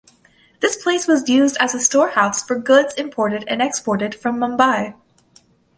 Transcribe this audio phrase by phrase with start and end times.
[0.61, 4.95] This place was used as a storehouse for goods imported and exported from Mumbai.